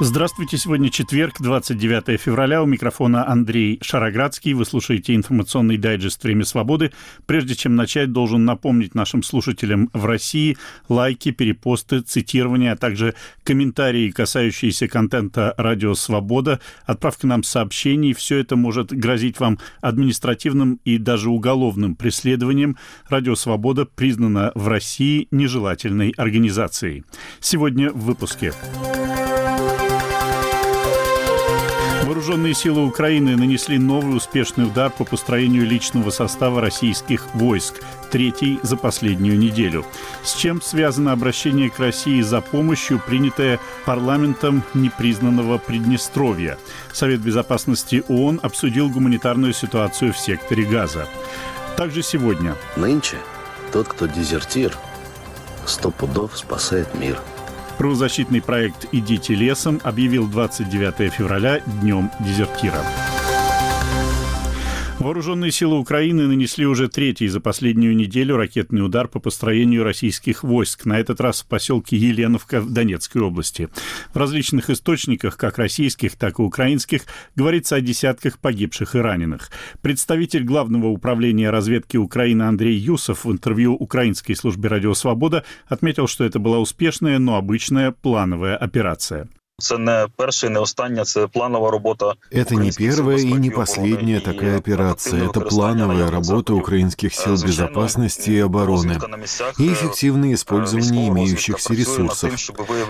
[0.00, 0.56] Здравствуйте.
[0.58, 2.62] Сегодня четверг, 29 февраля.
[2.62, 4.52] У микрофона Андрей Шароградский.
[4.52, 6.92] Вы слушаете информационный дайджест «Время свободы».
[7.26, 10.56] Прежде чем начать, должен напомнить нашим слушателям в России
[10.88, 18.12] лайки, перепосты, цитирования, а также комментарии, касающиеся контента «Радио Свобода», отправка нам сообщений.
[18.12, 22.76] Все это может грозить вам административным и даже уголовным преследованием.
[23.08, 27.02] «Радио Свобода» признана в России нежелательной организацией.
[27.40, 28.52] Сегодня в выпуске.
[32.08, 38.78] Вооруженные силы Украины нанесли новый успешный удар по построению личного состава российских войск, третий за
[38.78, 39.84] последнюю неделю.
[40.24, 46.56] С чем связано обращение к России за помощью, принятое парламентом непризнанного Приднестровья?
[46.94, 51.06] Совет безопасности ООН обсудил гуманитарную ситуацию в секторе Газа.
[51.76, 52.56] Также сегодня.
[52.76, 53.18] Нынче
[53.70, 54.78] тот, кто дезертир,
[55.66, 57.20] сто пудов спасает мир–
[57.78, 62.82] Правозащитный проект «Идите лесом» объявил 29 февраля Днем дезертира.
[65.00, 70.86] Вооруженные силы Украины нанесли уже третий за последнюю неделю ракетный удар по построению российских войск,
[70.86, 73.68] на этот раз в поселке Еленовка в Донецкой области.
[74.12, 77.02] В различных источниках, как российских, так и украинских,
[77.36, 79.52] говорится о десятках погибших и раненых.
[79.82, 86.24] Представитель Главного управления разведки Украины Андрей Юсов в интервью украинской службе «Радио Свобода» отметил, что
[86.24, 89.28] это была успешная, но обычная плановая операция.
[89.60, 92.14] Це не перша і не остання, це планова работа.
[92.32, 95.24] Это не первая и не последняя такая операция.
[95.24, 98.98] Это плановая работа украинских сил безопасности и обороны
[99.58, 102.32] и эффективное использование имеющихся ресурсов.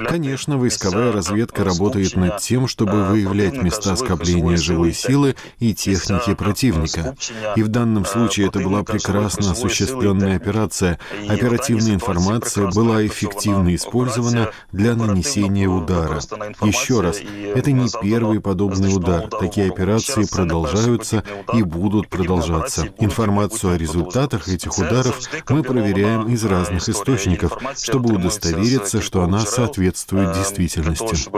[0.09, 7.17] Конечно, войсковая разведка работает над тем, чтобы выявлять места скопления живой силы и техники противника.
[7.57, 10.99] И в данном случае это была прекрасно осуществленная операция.
[11.29, 16.21] Оперативная информация была эффективно использована для нанесения удара.
[16.63, 19.29] Еще раз, это не первый подобный удар.
[19.29, 22.89] Такие операции продолжаются и будут продолжаться.
[22.99, 30.35] Информацию о результатах этих ударов мы проверяем из разных источников, чтобы удостовериться, что она соответствует
[30.35, 31.29] действительности.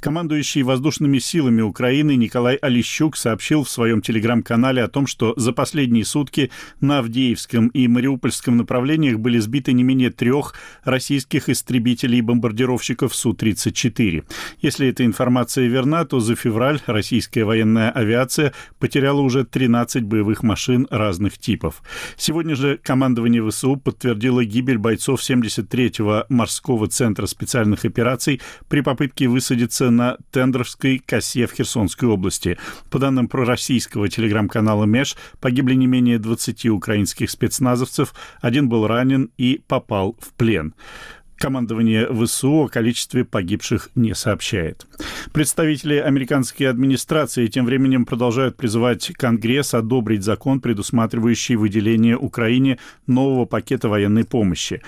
[0.00, 6.04] Командующий воздушными силами Украины Николай Олещук сообщил в своем телеграм-канале о том, что за последние
[6.04, 6.50] сутки
[6.80, 10.54] на Авдеевском и Мариупольском направлениях были сбиты не менее трех
[10.84, 14.24] российских истребителей и бомбардировщиков Су-34.
[14.60, 20.86] Если эта информация верна, то за февраль российская военная авиация потеряла уже 13 боевых машин
[20.90, 21.82] разных типов.
[22.16, 29.71] Сегодня же командование ВСУ подтвердило гибель бойцов 73-го морского центра специальных операций при попытке высадиться
[29.80, 32.58] на Тендровской косе в Херсонской области.
[32.90, 39.62] По данным пророссийского телеграм-канала МЕШ, погибли не менее 20 украинских спецназовцев, один был ранен и
[39.66, 40.74] попал в плен.
[41.42, 44.86] Командование ВСУ о количестве погибших не сообщает.
[45.32, 53.88] Представители американской администрации тем временем продолжают призывать Конгресс одобрить закон, предусматривающий выделение Украине нового пакета
[53.88, 54.82] военной помощи.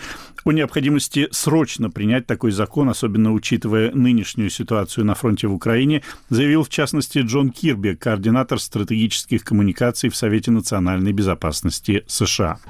[0.45, 6.63] О необходимости срочно принять такой закон, особенно учитывая нынешнюю ситуацию на фронте в Украине, заявил
[6.63, 12.61] в частности Джон Кирби, координатор стратегических коммуникаций в Совете национальной безопасности США.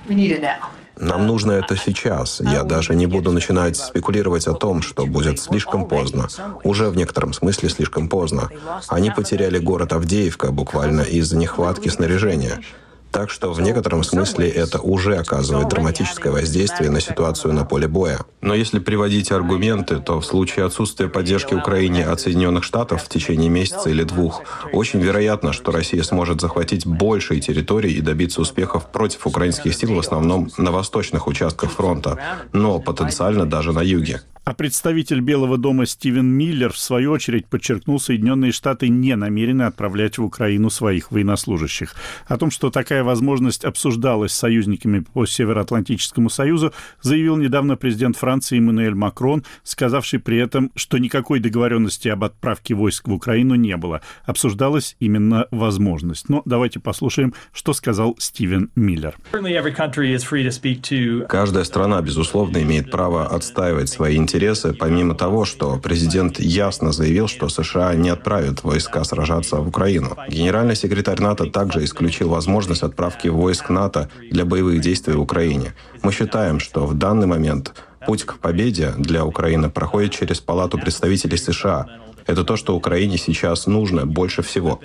[0.98, 2.40] Нам нужно это сейчас.
[2.40, 6.28] Я даже не буду начинать спекулировать о том, что будет слишком поздно.
[6.62, 8.50] Уже в некотором смысле слишком поздно.
[8.88, 12.60] Они потеряли город Авдеевка буквально из-за нехватки снаряжения.
[13.14, 18.18] Так что в некотором смысле это уже оказывает драматическое воздействие на ситуацию на поле боя.
[18.40, 23.48] Но если приводить аргументы, то в случае отсутствия поддержки Украине от Соединенных Штатов в течение
[23.48, 24.42] месяца или двух,
[24.72, 29.98] очень вероятно, что Россия сможет захватить большие территории и добиться успехов против украинских сил в
[30.00, 32.18] основном на восточных участках фронта,
[32.52, 34.22] но потенциально даже на юге.
[34.44, 40.18] А представитель Белого дома Стивен Миллер, в свою очередь, подчеркнул, Соединенные Штаты не намерены отправлять
[40.18, 41.94] в Украину своих военнослужащих.
[42.26, 48.58] О том, что такая возможность обсуждалась с союзниками по Североатлантическому Союзу, заявил недавно президент Франции
[48.58, 54.02] Эммануэль Макрон, сказавший при этом, что никакой договоренности об отправке войск в Украину не было.
[54.26, 56.28] Обсуждалась именно возможность.
[56.28, 59.16] Но давайте послушаем, что сказал Стивен Миллер.
[61.30, 67.28] Каждая страна, безусловно, имеет право отстаивать свои интересы интересы, помимо того, что президент ясно заявил,
[67.28, 70.16] что США не отправят войска сражаться в Украину.
[70.28, 75.74] Генеральный секретарь НАТО также исключил возможность отправки войск НАТО для боевых действий в Украине.
[76.02, 77.74] Мы считаем, что в данный момент
[78.06, 81.86] путь к победе для Украины проходит через Палату представителей США.
[82.26, 84.80] Это то, что Украине сейчас нужно больше всего.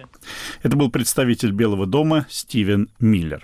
[0.64, 3.44] Это был представитель Белого дома Стивен Миллер.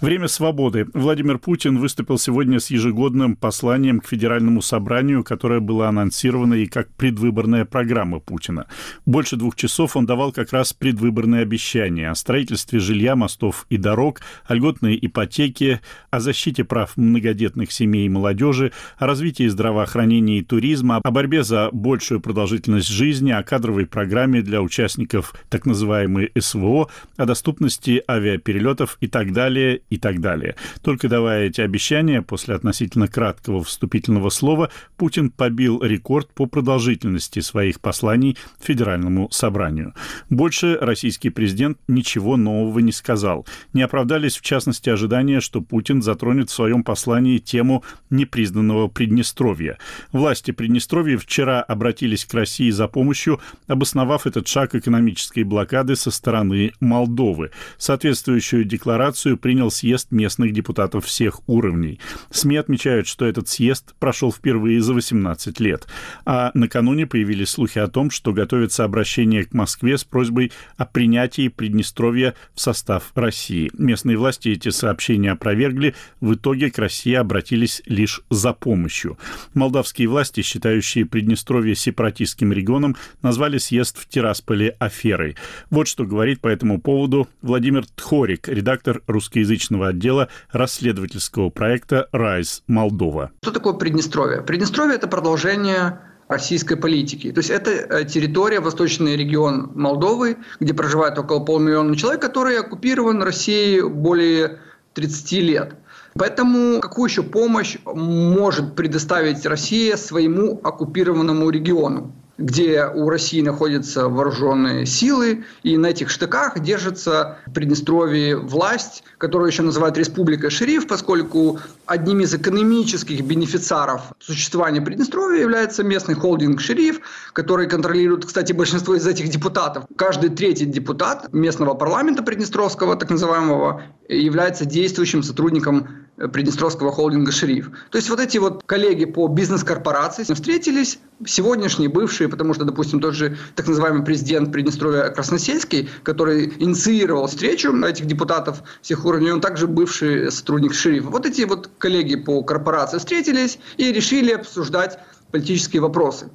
[0.00, 0.86] Время свободы.
[0.94, 6.88] Владимир Путин выступил сегодня с ежегодным посланием к Федеральному собранию, которое было анонсировано и как
[6.90, 8.66] предвыборная программа Путина.
[9.06, 14.20] Больше двух часов он давал как раз предвыборные обещания о строительстве жилья, мостов и дорог,
[14.46, 15.80] о льготной ипотеке,
[16.10, 21.70] о защите прав многодетных семей и молодежи, о развитии здравоохранения и туризма, о борьбе за
[21.72, 29.08] большую продолжительность жизни, о кадровой программе для участников так называемой СВО, о доступности авиаперелетов и
[29.08, 30.56] так далее, и так далее.
[30.82, 37.80] Только давая эти обещания, после относительно краткого вступительного слова, Путин побил рекорд по продолжительности своих
[37.80, 39.94] посланий Федеральному собранию.
[40.30, 43.46] Больше российский президент ничего нового не сказал.
[43.72, 49.78] Не оправдались, в частности, ожидания, что Путин затронет в своем послании тему непризнанного Приднестровья.
[50.12, 56.72] Власти Приднестровья вчера обратились к России за помощью, обосновав этот шаг экономической блокады со стороны
[56.80, 57.50] Молдовы.
[57.78, 62.00] Соответствующую декларацию принял съезд местных депутатов всех уровней.
[62.30, 65.86] СМИ отмечают, что этот съезд прошел впервые за 18 лет.
[66.26, 71.48] А накануне появились слухи о том, что готовится обращение к Москве с просьбой о принятии
[71.48, 73.70] Приднестровья в состав России.
[73.78, 75.94] Местные власти эти сообщения опровергли.
[76.20, 79.18] В итоге к России обратились лишь за помощью.
[79.54, 85.36] Молдавские власти, считающие Приднестровье сепаратистским регионом, назвали съезд в Тирасполе аферой.
[85.70, 93.30] Вот что говорит по этому поводу Владимир Тхорик, редактор русскоязычного отдела расследовательского проекта «Райс Молдова».
[93.42, 94.40] Что такое Приднестровье?
[94.40, 97.30] Приднестровье– это продолжение российской политики.
[97.30, 103.22] То есть это э, территория, восточный регион Молдовы, где проживает около полмиллиона человек, который оккупирован
[103.22, 104.60] Россией более
[104.94, 105.74] 30 лет.
[106.14, 112.14] Поэтому какую еще помощь может предоставить Россия своему оккупированному региону?
[112.38, 119.48] Где у России находятся вооруженные силы, и на этих штыках держится в Приднестровье власть, которую
[119.48, 127.00] еще называют Республика Шериф, поскольку одним из экономических бенефициаров существования Приднестровья является местный холдинг Шериф,
[127.32, 129.84] который контролирует, кстати, большинство из этих депутатов.
[129.96, 135.88] Каждый третий депутат местного парламента Приднестровского, так называемого, является действующим сотрудником
[136.28, 137.70] Приднестровского холдинга «Шериф».
[137.90, 143.14] То есть вот эти вот коллеги по бизнес-корпорации встретились, сегодняшние, бывшие, потому что, допустим, тот
[143.14, 149.66] же так называемый президент Приднестровья Красносельский, который инициировал встречу этих депутатов всех уровней, он также
[149.66, 151.08] бывший сотрудник «Шерифа».
[151.08, 154.98] Вот эти вот коллеги по корпорации встретились и решили обсуждать
[155.30, 156.30] политические вопросы.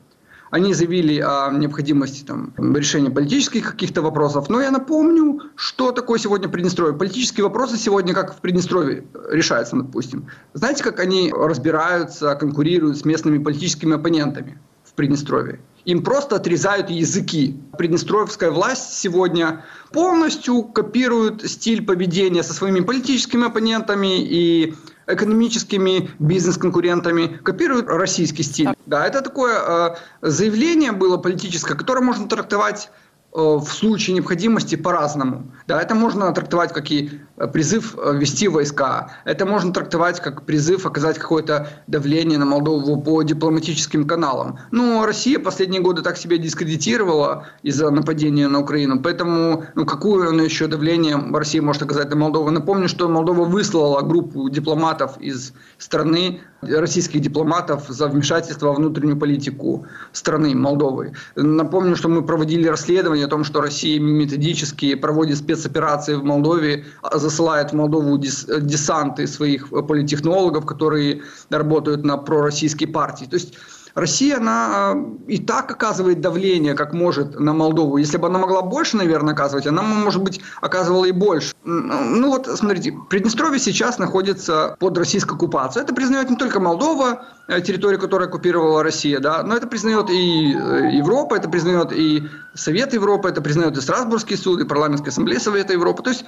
[0.50, 4.50] Они заявили о необходимости там, решения политических каких-то вопросов.
[4.50, 6.98] Но я напомню, что такое сегодня Приднестровье.
[6.98, 10.28] Политические вопросы сегодня, как в Приднестровье, решаются, допустим.
[10.54, 15.60] Знаете, как они разбираются, конкурируют с местными политическими оппонентами в Приднестровье?
[15.86, 17.58] Им просто отрезают языки.
[17.78, 19.64] Приднестровская власть сегодня
[19.94, 24.76] полностью копирует стиль поведения со своими политическими оппонентами и
[25.08, 28.70] экономическими бизнес-конкурентами, копируют российский стиль.
[28.86, 32.90] Да, это такое э, заявление было политическое, которое можно трактовать
[33.38, 35.52] в случае необходимости по-разному.
[35.68, 40.44] Да, это можно трактовать как и э, призыв э, ввести войска, это можно трактовать как
[40.44, 44.58] призыв оказать какое-то давление на Молдову по дипломатическим каналам.
[44.72, 50.42] Но Россия последние годы так себя дискредитировала из-за нападения на Украину, поэтому ну, какое оно
[50.42, 52.50] еще давление Россия может оказать на Молдову?
[52.50, 59.86] Напомню, что Молдова выслала группу дипломатов из страны, российских дипломатов за вмешательство во внутреннюю политику
[60.12, 61.14] страны Молдовы.
[61.36, 67.18] Напомню, что мы проводили расследование о том, что Россия методически проводит спецоперации в Молдове, а
[67.18, 73.26] засылает в Молдову десанты своих политтехнологов, которые работают на пророссийские партии.
[73.26, 73.54] То есть
[73.98, 77.98] Россия, она э, и так оказывает давление, как может, на Молдову.
[77.98, 81.56] Если бы она могла больше, наверное, оказывать, она, может быть, оказывала и больше.
[81.64, 85.84] Ну вот, смотрите, Приднестровье сейчас находится под российской оккупацией.
[85.84, 90.54] Это признает не только Молдова, э, территорию, которую оккупировала Россия, да, но это признает и
[90.54, 92.22] э, Европа, это признает и
[92.54, 96.04] Совет Европы, это признает и Страсбургский суд, и Парламентская ассамблея Совета Европы.
[96.04, 96.24] То есть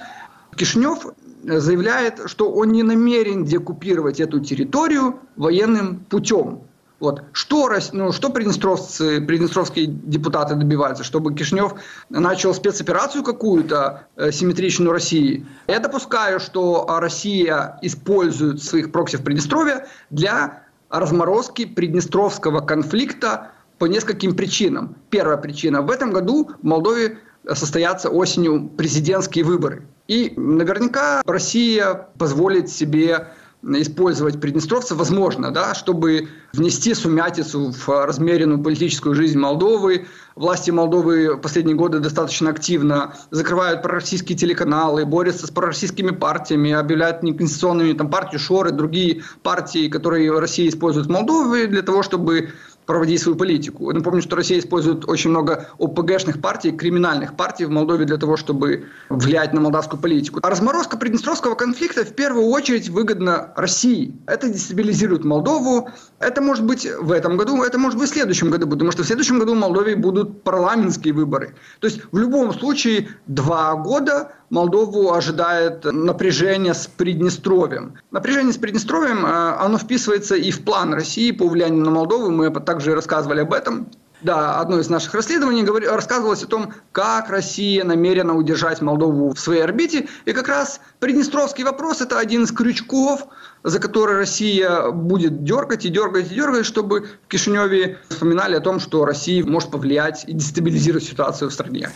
[0.56, 1.06] Кишинев
[1.44, 6.62] заявляет, что он не намерен декупировать эту территорию военным путем.
[7.00, 7.24] Вот.
[7.32, 11.02] Что, ну, что приднестровцы, приднестровские депутаты добиваются?
[11.02, 11.74] Чтобы Кишнев
[12.10, 15.46] начал спецоперацию какую-то, э, симметричную России.
[15.66, 24.36] Я допускаю, что Россия использует своих прокси в Приднестровье для разморозки приднестровского конфликта по нескольким
[24.36, 24.96] причинам.
[25.08, 25.80] Первая причина.
[25.80, 27.18] В этом году в Молдове
[27.54, 29.86] состоятся осенью президентские выборы.
[30.06, 33.28] И наверняка Россия позволит себе
[33.62, 40.06] использовать приднестровцев, возможно, да, чтобы внести сумятицу в размеренную политическую жизнь Молдовы.
[40.34, 47.92] Власти Молдовы последние годы достаточно активно закрывают пророссийские телеканалы, борются с пророссийскими партиями, объявляют неконституционными
[47.92, 52.50] там, партию Шоры, другие партии, которые Россия использует в Молдове для того, чтобы
[52.90, 53.92] проводить свою политику.
[53.92, 58.86] Напомню, что Россия использует очень много ОПГшных партий, криминальных партий в Молдове для того, чтобы
[59.10, 60.40] влиять на молдавскую политику.
[60.42, 64.12] А разморозка Приднестровского конфликта в первую очередь выгодна России.
[64.26, 65.88] Это дестабилизирует Молдову.
[66.18, 69.06] Это может быть в этом году, это может быть в следующем году, потому что в
[69.06, 71.54] следующем году в Молдове будут парламентские выборы.
[71.78, 77.94] То есть в любом случае два года Молдову ожидает напряжение с Приднестровьем.
[78.10, 82.30] Напряжение с Приднестровьем, э, оно вписывается и в план России по влиянию на Молдову.
[82.30, 83.86] Мы также рассказывали об этом.
[84.22, 89.40] Да, одно из наших расследований говори, рассказывалось о том, как Россия намерена удержать Молдову в
[89.40, 90.08] своей орбите.
[90.24, 93.26] И как раз Приднестровский вопрос– это один из крючков,
[93.62, 98.80] за который Россия будет дергать и дергать и дергать, чтобы в Кишиневе вспоминали о том,
[98.80, 101.88] что Россия может повлиять и дестабилизировать ситуацию в стране.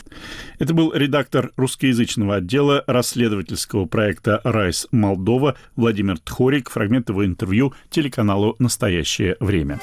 [0.58, 6.70] Это был редактор русскоязычного отдела расследовательского проекта «Райс Молдова» Владимир Тхорик.
[6.70, 9.80] Фрагмент его интервью телеканалу «Настоящее время».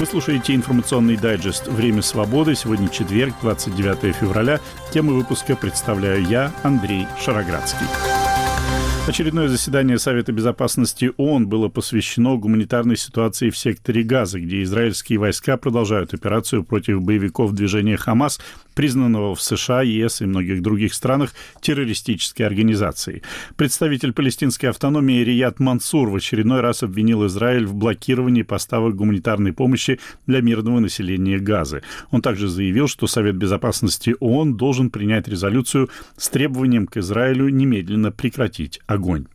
[0.00, 2.54] Вы слушаете информационный дайджест «Время свободы».
[2.54, 4.58] Сегодня четверг, 29 февраля.
[4.94, 7.86] Тему выпуска представляю я, Андрей Шароградский.
[9.08, 15.56] Очередное заседание Совета безопасности ООН было посвящено гуманитарной ситуации в секторе Газа, где израильские войска
[15.56, 18.40] продолжают операцию против боевиков движения «Хамас»,
[18.74, 23.22] признанного в США, ЕС и многих других странах террористической организацией.
[23.56, 29.98] Представитель палестинской автономии Рият Мансур в очередной раз обвинил Израиль в блокировании поставок гуманитарной помощи
[30.26, 31.82] для мирного населения Газы.
[32.10, 38.12] Он также заявил, что Совет безопасности ООН должен принять резолюцию с требованием к Израилю немедленно
[38.12, 39.25] прекратить огонь.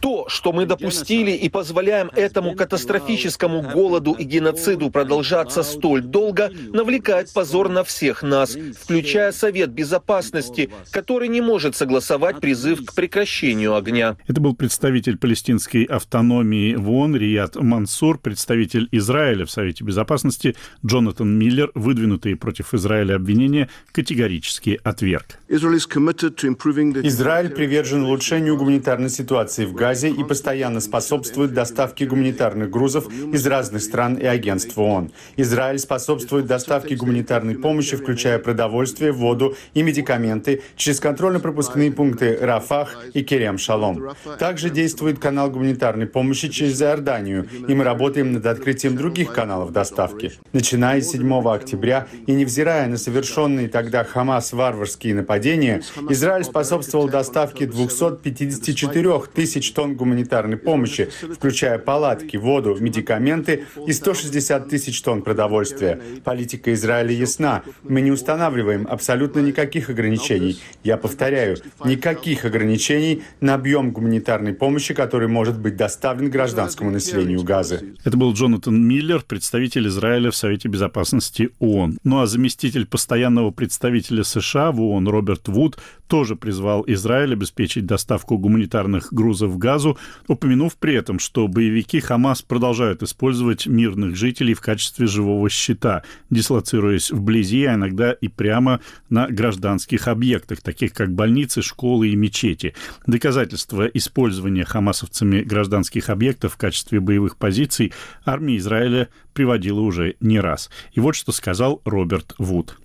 [0.00, 7.32] То, что мы допустили и позволяем этому катастрофическому голоду и геноциду продолжаться столь долго, навлекает
[7.32, 14.16] позор на всех нас, включая Совет Безопасности, который не может согласовать призыв к прекращению огня.
[14.28, 21.36] Это был представитель палестинской автономии в ООН Рият Мансур, представитель Израиля в Совете Безопасности Джонатан
[21.36, 25.40] Миллер, выдвинутые против Израиля обвинения, категорически отверг.
[25.48, 33.46] Израиль привержен улучшению гуманитарной гуманитарной ситуации в Газе и постоянно способствует доставке гуманитарных грузов из
[33.46, 35.12] разных стран и агентств ООН.
[35.38, 43.22] Израиль способствует доставке гуманитарной помощи, включая продовольствие, воду и медикаменты, через контрольно-пропускные пункты Рафах и
[43.22, 44.10] Керем Шалом.
[44.38, 50.32] Также действует канал гуманитарной помощи через Иорданию, и мы работаем над открытием других каналов доставки.
[50.52, 57.66] Начиная с 7 октября и невзирая на совершенные тогда Хамас варварские нападения, Израиль способствовал доставке
[57.66, 66.00] 250 24 тысяч тонн гуманитарной помощи, включая палатки, воду, медикаменты и 160 тысяч тонн продовольствия.
[66.24, 67.62] Политика Израиля ясна.
[67.84, 70.58] Мы не устанавливаем абсолютно никаких ограничений.
[70.82, 77.94] Я повторяю, никаких ограничений на объем гуманитарной помощи, который может быть доставлен гражданскому населению Газы.
[78.04, 81.98] Это был Джонатан Миллер, представитель Израиля в Совете Безопасности ООН.
[82.02, 88.38] Ну а заместитель постоянного представителя США в ООН Роберт Вуд тоже призвал Израиль обеспечить доставку
[88.46, 89.98] гуманитарных грузов в Газу,
[90.28, 97.10] упомянув при этом, что боевики Хамас продолжают использовать мирных жителей в качестве живого щита, дислоцируясь
[97.10, 102.74] вблизи, а иногда и прямо на гражданских объектах, таких как больницы, школы и мечети.
[103.06, 107.92] Доказательства использования хамасовцами гражданских объектов в качестве боевых позиций
[108.24, 110.70] армия Израиля приводила уже не раз.
[110.92, 112.78] И вот что сказал Роберт Вуд.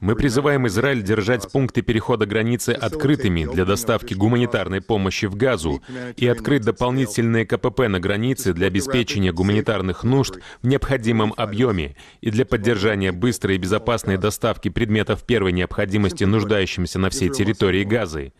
[0.00, 5.82] Мы призываем Израиль держать пункты перехода границы открытыми для доставки гуманитарной помощи в Газу
[6.16, 12.44] и открыть дополнительные КПП на границе для обеспечения гуманитарных нужд в необходимом объеме и для
[12.44, 18.32] поддержания быстрой и безопасной доставки предметов первой необходимости нуждающимся на всей территории Газы.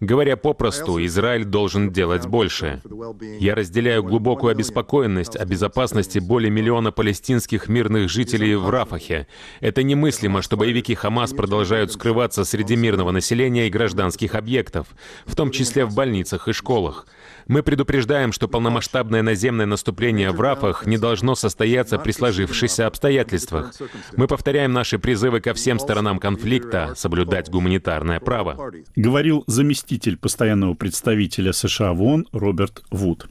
[0.00, 2.80] Говоря попросту, Израиль должен делать больше.
[3.38, 9.26] Я разделяю глубокую обеспокоенность о безопасности более миллиона палестинских мирных жителей в Рафахе.
[9.60, 14.86] Это немыслимо, что боевики Хамас продолжают скрываться среди мирного населения и гражданских объектов,
[15.26, 17.06] в том числе в больницах и школах.
[17.46, 23.72] Мы предупреждаем, что полномасштабное наземное наступление в Рафах не должно состояться при сложившихся обстоятельствах.
[24.16, 28.72] Мы повторяем наши призывы ко всем сторонам конфликта соблюдать гуманитарное право.
[28.96, 33.28] Говорил заместитель постоянного представителя США в ООН Роберт Вуд.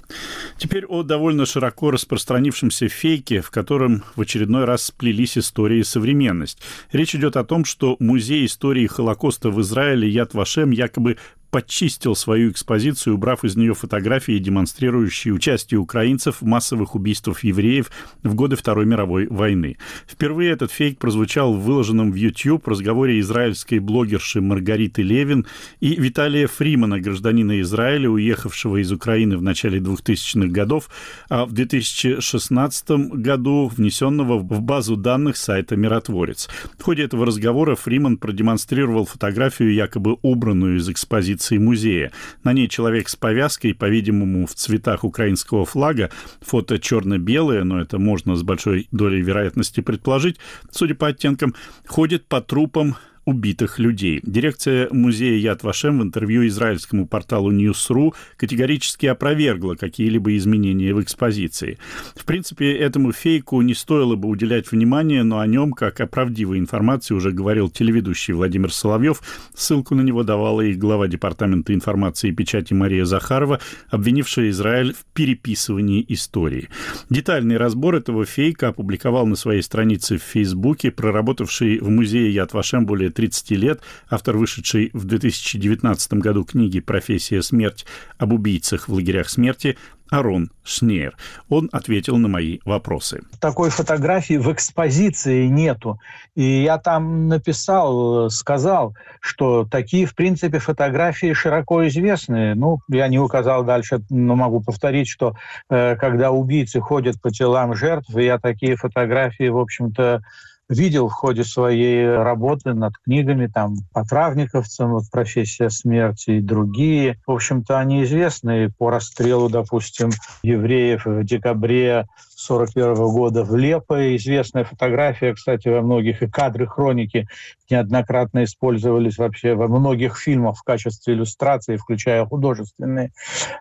[0.58, 6.62] Теперь о довольно широко распространившемся фейке, в котором в очередной раз сплелись истории и современность.
[6.92, 11.18] Речь идет о том, что Музей истории Холокоста в Израиле Яд Вашем якобы
[11.52, 17.92] подчистил свою экспозицию, убрав из нее фотографии, демонстрирующие участие украинцев в массовых убийствах евреев
[18.24, 19.78] в годы Второй мировой войны.
[20.08, 25.48] Впервые этот фейк прозвучал в выложенном в YouTube разговоре израильской блогерши Маргариты Левин
[25.80, 30.90] и Виталия Фримана, гражданина Израиля, уехавшего из Украины в начале 2000-х годов,
[31.30, 36.50] а в 2016 году внесенного в базу данных сайта «Миротворец».
[36.78, 42.12] В ходе этого разговора Фриман продемонстрировал фотографию, якобы убранную из экспозиции экспозиции музея.
[42.44, 46.10] На ней человек с повязкой, по-видимому, в цветах украинского флага.
[46.42, 50.38] Фото черно-белое, но это можно с большой долей вероятности предположить,
[50.72, 51.56] судя по оттенкам,
[51.88, 52.96] ходит по трупам
[53.30, 54.20] убитых людей.
[54.24, 61.78] Дирекция музея Яд Вашем в интервью израильскому порталу News.ru категорически опровергла какие-либо изменения в экспозиции.
[62.16, 66.58] В принципе, этому фейку не стоило бы уделять внимание, но о нем, как о правдивой
[66.58, 69.22] информации, уже говорил телеведущий Владимир Соловьев.
[69.54, 73.60] Ссылку на него давала и глава Департамента информации и печати Мария Захарова,
[73.90, 76.70] обвинившая Израиль в переписывании истории.
[77.10, 82.86] Детальный разбор этого фейка опубликовал на своей странице в Фейсбуке проработавший в музее Яд Вашем
[82.86, 87.86] более 30 лет, автор вышедшей в 2019 году книги «Профессия смерть»
[88.18, 89.78] об убийцах в лагерях смерти,
[90.10, 91.18] Арон Шнейр.
[91.50, 93.24] Он ответил на мои вопросы.
[93.42, 96.00] Такой фотографии в экспозиции нету.
[96.34, 102.56] И я там написал, сказал, что такие, в принципе, фотографии широко известны.
[102.56, 105.36] Ну, я не указал дальше, но могу повторить, что
[105.70, 110.24] э, когда убийцы ходят по телам жертв, я такие фотографии, в общем-то,
[110.70, 117.20] видел в ходе своей работы над книгами, там, по травниковцам, вот, «Профессия смерти» и другие.
[117.26, 120.12] В общем-то, они известны по расстрелу, допустим,
[120.44, 122.06] евреев в декабре
[122.40, 124.16] 41 года в Лепо.
[124.16, 127.28] Известная фотография, кстати, во многих и кадры хроники
[127.70, 133.12] неоднократно использовались вообще во многих фильмах в качестве иллюстрации, включая художественные,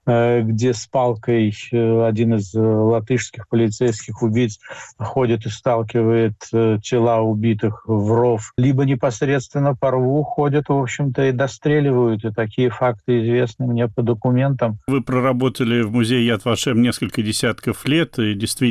[0.07, 4.59] э, где с палкой э, один из э, латышских полицейских убийц
[4.99, 6.35] ходит и сталкивает
[6.83, 12.25] тела убитых в ров, либо непосредственно по рву ходят, в общем-то, и достреливают.
[12.25, 14.79] И такие факты известны мне по документам.
[14.87, 18.68] Вы проработали в музее Яд Вашем несколько десятков лет, и действительно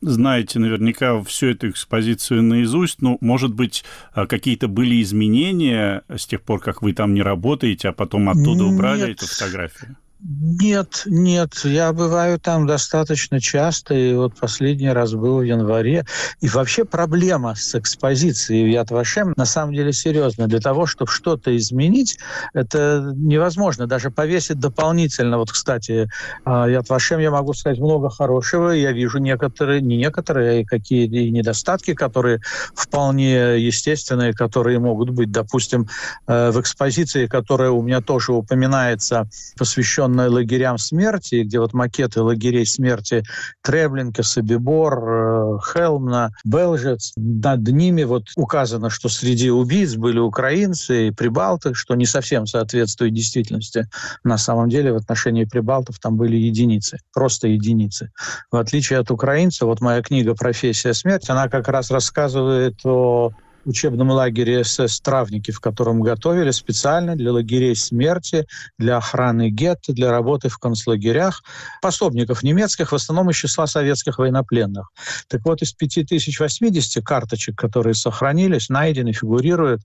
[0.00, 3.02] знаете наверняка всю эту экспозицию наизусть.
[3.02, 7.88] Ну, может быть, а, какие-то были изменения с тех пор, как вы там не работаете,
[7.88, 9.10] а потом оттуда убрали Нет.
[9.10, 9.96] эту фотографию?
[10.20, 16.06] Нет, нет, я бываю там достаточно часто, и вот последний раз был в январе.
[16.40, 20.48] И вообще проблема с экспозицией в Яд Вашем на самом деле серьезная.
[20.48, 22.18] Для того, чтобы что-то изменить,
[22.52, 23.86] это невозможно.
[23.86, 25.38] Даже повесить дополнительно.
[25.38, 26.10] Вот, кстати,
[26.44, 28.70] а, Яд Вашем я могу сказать много хорошего.
[28.70, 32.40] Я вижу некоторые, не некоторые, а какие недостатки, которые
[32.74, 35.30] вполне естественные, которые могут быть.
[35.30, 35.88] Допустим,
[36.26, 42.22] э, в экспозиции, которая у меня тоже упоминается, посвященная посвященная лагерям смерти, где вот макеты
[42.22, 43.22] лагерей смерти
[43.62, 47.12] Треблинка, Собибор, э, Хелмна, Белжец.
[47.16, 53.14] Над ними вот указано, что среди убийц были украинцы и прибалты, что не совсем соответствует
[53.14, 53.88] действительности.
[54.24, 58.10] На самом деле в отношении прибалтов там были единицы, просто единицы.
[58.50, 63.32] В отличие от украинцев, вот моя книга «Профессия смерти», она как раз рассказывает о
[63.68, 68.46] учебном лагере СС «Травники», в котором готовили специально для лагерей смерти,
[68.78, 71.42] для охраны гетто, для работы в концлагерях
[71.82, 74.90] пособников немецких, в основном из числа советских военнопленных.
[75.28, 79.82] Так вот, из 5080 карточек, которые сохранились, найдены, фигурируют,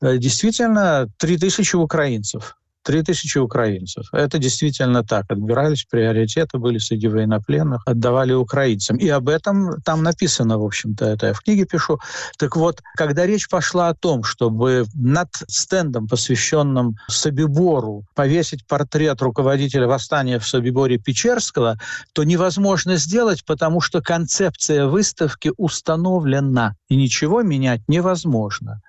[0.00, 2.56] э, действительно 3000 украинцев.
[2.82, 4.06] Три тысячи украинцев.
[4.12, 5.26] Это действительно так.
[5.28, 8.96] Отбирались, приоритеты были среди военнопленных, отдавали украинцам.
[8.96, 12.00] И об этом там написано, в общем-то, это я в книге пишу.
[12.38, 19.86] Так вот, когда речь пошла о том, чтобы над стендом, посвященным Собибору, повесить портрет руководителя
[19.86, 21.78] восстания в Собиборе Печерского,
[22.12, 28.80] то невозможно сделать, потому что концепция выставки установлена, и ничего менять невозможно.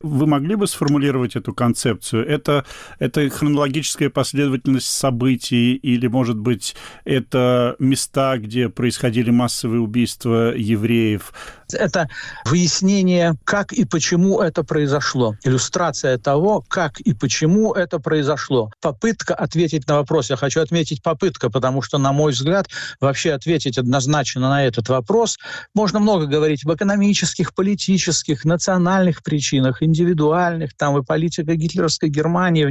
[0.00, 2.26] Вы могли бы сформулировать эту концепцию?
[2.26, 2.64] Это,
[2.98, 11.32] это хронологическая последовательность событий, или, может быть, это места, где происходили массовые убийства евреев?
[11.72, 12.08] Это
[12.44, 15.36] выяснение, как и почему это произошло.
[15.44, 18.70] Иллюстрация того, как и почему это произошло.
[18.80, 20.30] Попытка ответить на вопрос.
[20.30, 22.68] Я хочу отметить попытка, потому что, на мой взгляд,
[23.00, 25.38] вообще ответить однозначно на этот вопрос
[25.74, 32.64] можно много говорить об экономических, политических, национальных причинах, индивидуальных, там и политика гитлеровской Германии,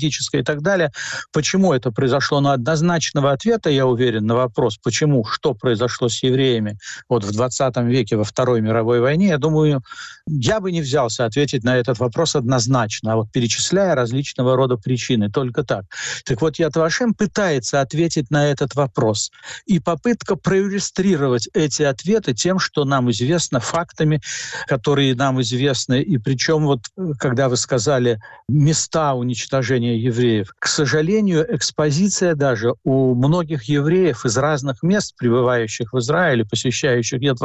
[0.00, 0.90] внешнеполитическая и так далее.
[1.32, 2.40] Почему это произошло?
[2.40, 7.76] Но однозначного ответа, я уверен, на вопрос, почему, что произошло с евреями вот в 20
[7.78, 9.82] веке, во Второй мировой войне, я думаю,
[10.26, 15.30] я бы не взялся ответить на этот вопрос однозначно, а вот перечисляя различного рода причины,
[15.30, 15.84] только так.
[16.24, 19.30] Так вот, Яд Вашем пытается ответить на этот вопрос.
[19.66, 24.20] И попытка проиллюстрировать эти ответы тем, что нам известно, фактами,
[24.66, 26.02] которые нам известны.
[26.02, 26.80] И причем вот,
[27.18, 34.82] когда вы сказали места уничтожения евреев, к сожалению, экспозиция даже у многих евреев из разных
[34.82, 37.38] мест, пребывающих в Израиле, посещающих Яд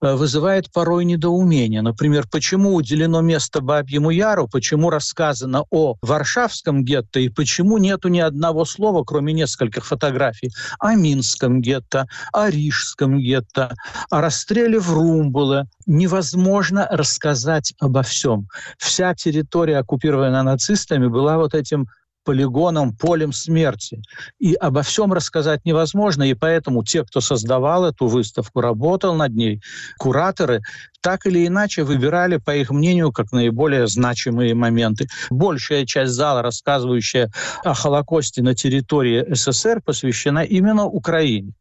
[0.00, 1.82] Э, вызывает порой недоумение.
[1.82, 8.20] Например, почему уделено место Бабьему Яру, почему рассказано о Варшавском гетто и почему нету ни
[8.20, 13.74] одного слова, кроме нескольких фотографий, о Минском гетто, о Рижском гетто,
[14.10, 15.66] о расстреле в Румбуле.
[15.86, 18.48] Невозможно рассказать обо всем.
[18.78, 21.88] Вся территория, оккупированная нацистами, была вот этим
[22.24, 24.02] полигоном, полем смерти.
[24.38, 29.62] И обо всем рассказать невозможно, и поэтому те, кто создавал эту выставку, работал над ней,
[29.98, 30.60] кураторы,
[31.00, 35.06] так или иначе выбирали, по их мнению, как наиболее значимые моменты.
[35.30, 37.30] Большая часть зала, рассказывающая
[37.64, 41.54] о Холокосте на территории СССР, посвящена именно Украине.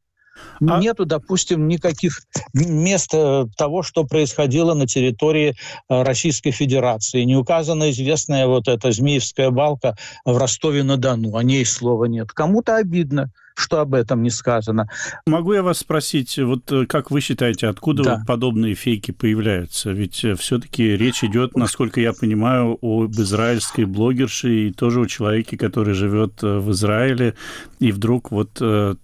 [0.68, 0.80] А...
[0.80, 2.22] Нету, допустим, никаких
[2.54, 5.56] мест э, того, что происходило на территории
[5.90, 7.24] э, Российской Федерации.
[7.24, 9.96] Не указана известная вот эта Змеевская балка
[10.26, 11.36] в Ростове-на-Дону.
[11.36, 12.32] О ней слова нет.
[12.32, 14.88] Кому-то обидно что об этом не сказано.
[15.26, 18.16] Могу я вас спросить, вот э, как вы считаете, откуда да.
[18.16, 19.92] вот подобные фейки появляются?
[19.92, 25.58] Ведь э, все-таки речь идет, насколько я понимаю, об израильской блогерше и тоже о человеке,
[25.58, 27.34] который живет э, в Израиле,
[27.80, 28.54] и вдруг вот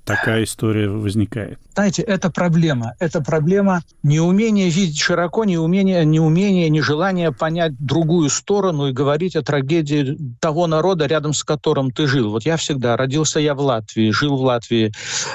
[0.05, 1.59] такая история возникает.
[1.75, 2.93] Знаете, это проблема.
[2.99, 10.17] Это проблема неумения видеть широко, неумения, неумения, нежелания понять другую сторону и говорить о трагедии
[10.39, 12.29] того народа, рядом с которым ты жил.
[12.29, 14.91] Вот я всегда родился я в Латвии, жил в Латвии,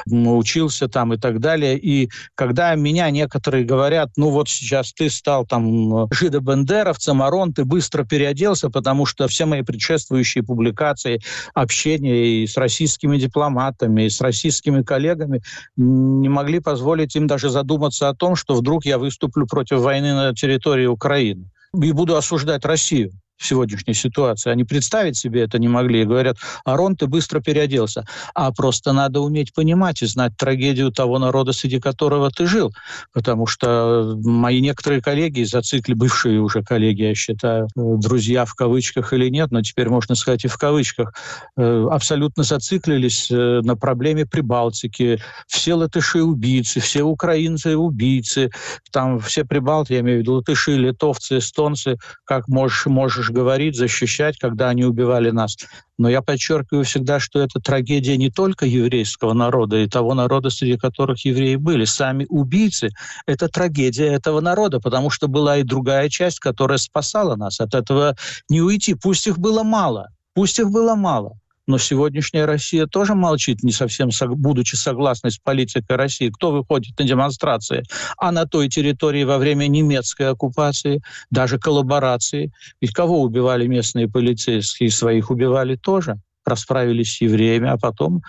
[0.06, 1.78] учился там и так далее.
[1.78, 8.04] И когда меня некоторые говорят, ну вот сейчас ты стал там жидобендеровцем, Арон, ты быстро
[8.04, 11.20] переоделся, потому что все мои предшествующие публикации,
[11.54, 15.42] общение и с российскими дипломатами, и с российскими коллегами
[15.76, 20.34] не могли позволить им даже задуматься о том, что вдруг я выступлю против войны на
[20.34, 24.50] территории Украины и буду осуждать Россию в сегодняшней ситуации.
[24.50, 28.04] Они представить себе это не могли и говорят, Арон, ты быстро переоделся.
[28.34, 32.74] А просто надо уметь понимать и знать трагедию того народа, среди которого ты жил.
[33.12, 39.28] Потому что мои некоторые коллеги, зацикли, бывшие уже коллеги, я считаю, друзья в кавычках или
[39.28, 41.14] нет, но теперь можно сказать и в кавычках,
[41.56, 45.20] э, абсолютно зациклились э, на проблеме Прибалтики.
[45.46, 48.50] Все латыши убийцы, все украинцы убийцы,
[48.90, 53.76] там все прибалты, я имею в виду латыши, литовцы, эстонцы, как можешь, можешь можешь говорить,
[53.76, 55.56] защищать, когда они убивали нас.
[55.98, 60.78] Но я подчеркиваю всегда, что это трагедия не только еврейского народа и того народа, среди
[60.78, 61.84] которых евреи были.
[61.84, 62.90] Сами убийцы—
[63.26, 67.60] это трагедия этого народа, потому что была и другая часть, которая спасала нас.
[67.60, 68.14] От этого
[68.48, 68.94] не уйти.
[68.94, 70.08] Пусть их было мало.
[70.34, 71.32] Пусть их было мало.
[71.68, 76.30] Но сегодняшняя Россия тоже молчит, не совсем будучи согласной с политикой России.
[76.30, 77.84] Кто выходит на демонстрации?
[78.16, 82.52] А на той территории во время немецкой оккупации, даже коллаборации.
[82.80, 84.90] Ведь кого убивали местные полицейские?
[84.90, 86.16] Своих убивали тоже.
[86.46, 88.22] Расправились с евреями, а потом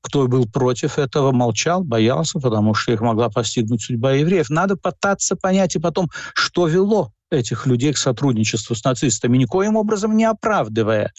[0.00, 4.50] кто был против этого, молчал, боялся, потому что их могла постигнуть судьба евреев.
[4.50, 10.16] Надо пытаться понять и потом, что вело этих людей к сотрудничеству с нацистами, никоим образом
[10.16, 11.10] не оправдывая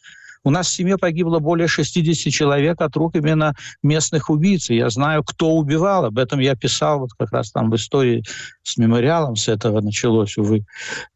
[0.45, 4.69] у нас в семье погибло более 60 человек от рук именно местных убийц.
[4.69, 6.05] я знаю, кто убивал.
[6.05, 8.23] Об этом я писал вот как раз там в истории
[8.63, 9.35] с мемориалом.
[9.35, 10.65] С этого началось, увы.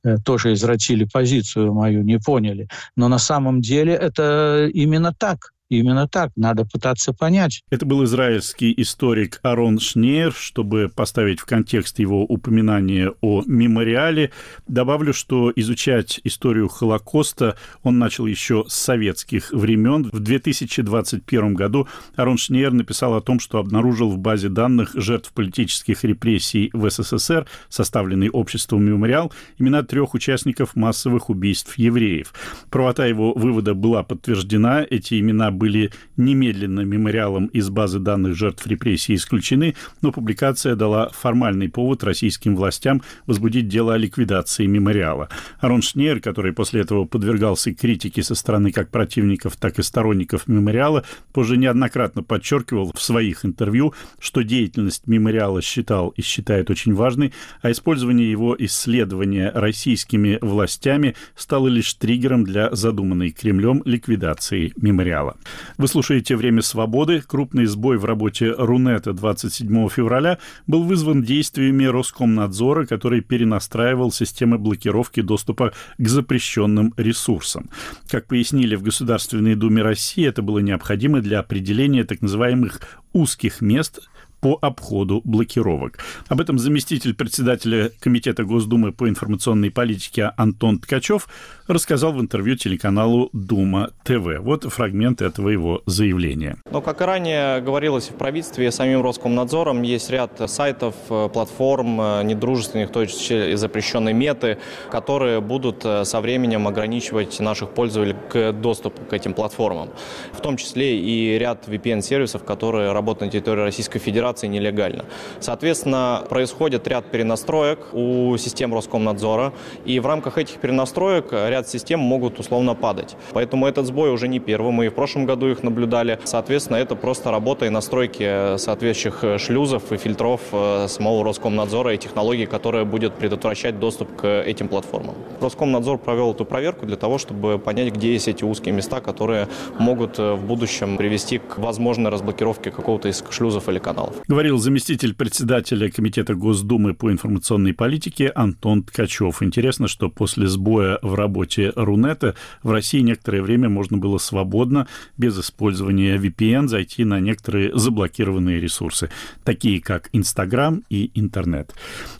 [0.04, 2.68] Э, тоже извратили позицию мою, не поняли.
[2.96, 5.54] Но на самом деле это именно так.
[5.70, 7.62] Именно так, надо пытаться понять.
[7.70, 10.34] Это был израильский историк Арон Шнейр.
[10.34, 14.32] Чтобы поставить в контекст его упоминания о мемориале,
[14.68, 20.10] добавлю, что изучать историю Холокоста он начал еще с советских времен.
[20.12, 26.04] В 2021 году Арон Шнейр написал о том, что обнаружил в базе данных жертв политических
[26.04, 32.34] репрессий в СССР, составленной обществом «Мемориал», имена трех участников массовых убийств евреев.
[32.72, 34.84] Правота его вывода была подтверждена.
[34.90, 41.70] Эти имена были немедленно мемориалом из базы данных жертв репрессий исключены, но публикация дала формальный
[41.70, 45.30] повод российским властям возбудить дело о ликвидации мемориала.
[45.60, 51.04] Арон Шнейр, который после этого подвергался критике со стороны как противников, так и сторонников мемориала,
[51.34, 57.72] позже неоднократно подчеркивал в своих интервью, что деятельность мемориала считал и считает очень важной, а
[57.72, 65.38] использование его исследования российскими властями стало лишь триггером для задуманной Кремлем ликвидации мемориала.
[65.78, 67.22] Вы слушаете «Время свободы».
[67.22, 75.22] Крупный сбой в работе Рунета 27 февраля был вызван действиями Роскомнадзора, который перенастраивал системы блокировки
[75.22, 77.70] доступа к запрещенным ресурсам.
[78.10, 82.82] Как пояснили в Государственной Думе России, это было необходимо для определения так называемых
[83.14, 84.00] узких мест
[84.40, 86.00] по обходу блокировок.
[86.28, 91.28] Об этом заместитель председателя Комитета Госдумы по информационной политике Антон Ткачев
[91.68, 94.40] рассказал в интервью телеканалу Дума ТВ.
[94.40, 96.58] Вот фрагмент этого его заявления.
[96.72, 102.24] Но, как и ранее говорилось в правительстве, самим Роскомнадзором есть ряд сайтов, э, платформ, э,
[102.24, 104.58] недружественных, то есть запрещенной меты,
[104.90, 109.90] которые будут э, со временем ограничивать наших пользователей к доступу к этим платформам.
[110.32, 115.06] В том числе и ряд VPN-сервисов, которые работают на территории Российской Федерации нелегально.
[115.40, 119.54] Соответственно, происходит ряд перенастроек у систем Роскомнадзора,
[119.86, 123.16] и в рамках этих перенастроек ряд систем могут условно падать.
[123.34, 126.20] Поэтому этот сбой уже не первый, мы и в прошлом году их наблюдали.
[126.24, 131.98] Соответственно, это просто работа и настройки соответствующих э, шлюзов и фильтров э, самого Роскомнадзора и
[131.98, 135.16] технологий, которая будет предотвращать доступ к этим платформам.
[135.42, 140.20] Роскомнадзор провел эту проверку для того, чтобы понять, где есть эти узкие места, которые могут
[140.20, 144.16] э, в будущем привести к возможной разблокировке какого-то из шлюзов или каналов.
[144.28, 149.42] Говорил заместитель председателя Комитета Госдумы по информационной политике Антон Ткачев.
[149.42, 155.40] Интересно, что после сбоя в работе Рунета в России некоторое время можно было свободно, без
[155.40, 159.10] использования VPN, зайти на некоторые заблокированные ресурсы,
[159.44, 161.74] такие как Инстаграм и интернет.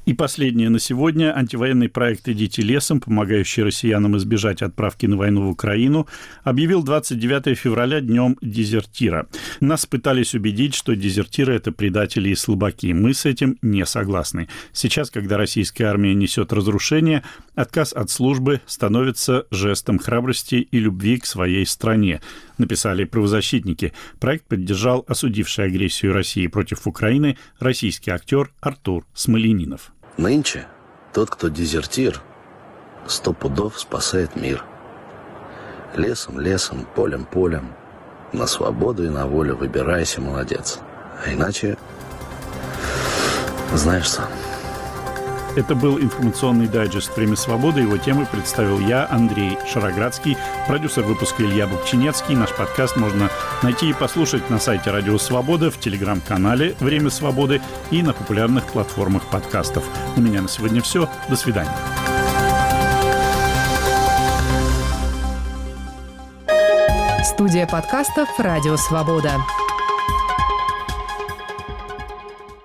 [0.06, 1.38] И последнее на сегодня.
[1.38, 6.08] Антивоенный проект «Идите лесом», помогающий россиянам избежать отправки на войну в Украину,
[6.44, 9.28] объявил 29 февраля днем дезертира.
[9.60, 12.94] Нас пытались убедить, что дезертиры– это предатели и слабаки.
[12.94, 14.48] Мы с этим не согласны.
[14.74, 17.24] Сейчас, когда российская армия несет разрушение,
[17.56, 22.22] отказ от службы становится жестом храбрости и любви к своей стране,
[22.60, 23.94] написали правозащитники.
[24.20, 29.92] Проект поддержал осудивший агрессию России против Украины российский актер Артур Смоленинов.
[30.18, 30.68] Нынче
[31.12, 32.22] тот, кто дезертир,
[33.08, 34.64] сто пудов спасает мир.
[35.96, 37.74] Лесом, лесом, полем, полем.
[38.32, 40.80] На свободу и на волю выбирайся, молодец.
[41.24, 41.78] А иначе,
[43.74, 44.30] знаешь сам.
[45.56, 47.82] Это был информационный дайджест «Время свободы».
[47.82, 52.36] Его темы представил я, Андрей Шароградский, продюсер выпуска Илья Бубчинецкий.
[52.36, 53.30] Наш подкаст можно
[53.64, 59.24] найти и послушать на сайте Радио Свобода, в телеграм-канале «Время свободы» и на популярных платформах
[59.26, 59.84] подкастов.
[60.16, 61.10] У меня на сегодня все.
[61.28, 61.76] До свидания.
[67.24, 69.32] Студия подкастов «Радио Свобода».